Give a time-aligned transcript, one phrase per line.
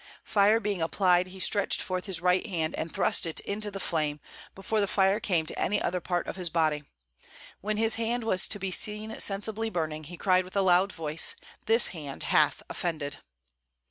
[0.23, 4.19] Fire being applied, he stretched forth his right hand and thrust it into the flame,
[4.55, 6.81] before the fire came to any other part of his body;
[7.59, 11.35] when his hand was to be seen sensibly burning, he cried with a loud voice,
[11.67, 13.19] 'This hand hath offended.'"